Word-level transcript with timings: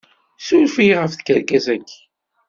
Suref-iyi 0.45 0.95
ɣef 0.99 1.11
tkerkas-agi! 1.13 1.97